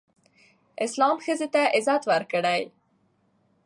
اسلام 0.85 1.15
ښځې 1.25 1.47
ته 1.53 1.61
عزت 1.77 2.01
ورکړی 2.11 2.61